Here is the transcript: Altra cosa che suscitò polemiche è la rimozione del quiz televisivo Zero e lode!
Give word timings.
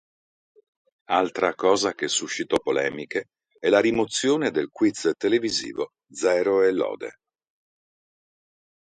Altra 1.11 1.53
cosa 1.53 1.93
che 1.93 2.07
suscitò 2.07 2.57
polemiche 2.59 3.25
è 3.59 3.69
la 3.69 3.79
rimozione 3.79 4.49
del 4.49 4.69
quiz 4.71 5.11
televisivo 5.15 5.91
Zero 6.11 6.63
e 6.63 6.71
lode! 6.71 7.11